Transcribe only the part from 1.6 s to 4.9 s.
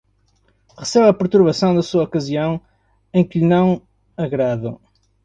da sua ocasião em que lhe não agrado